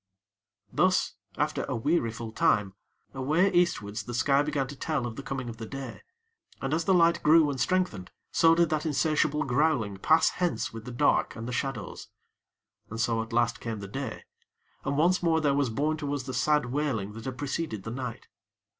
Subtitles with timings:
[0.73, 2.73] Thus, after a weariful time,
[3.13, 6.01] away Eastwards the sky began to tell of the coming of the day;
[6.59, 10.85] and, as the light grew and strengthened, so did that insatiable growling pass hence with
[10.85, 12.07] the dark and the shadows.
[12.89, 14.23] And so at last came the day,
[14.83, 17.91] and once more there was borne to us the sad wailing that had preceded the
[17.91, 18.27] night.